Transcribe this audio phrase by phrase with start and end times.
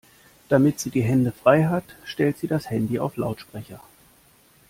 [0.49, 3.81] Damit sie die Hände frei hat, stellt sie das Handy auf Lautsprecher.